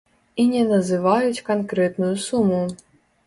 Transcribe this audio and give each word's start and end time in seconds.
І 0.43 0.45
не 0.53 0.63
называюць 0.69 1.43
канкрэтную 1.51 2.11
суму. 2.27 2.61